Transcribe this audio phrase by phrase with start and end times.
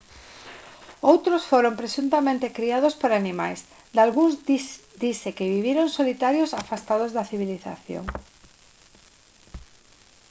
[1.11, 3.59] outros foron presuntamente criados por animais
[3.97, 4.33] dalgúns
[5.03, 8.05] dise que viviron solitarios afastados da civilización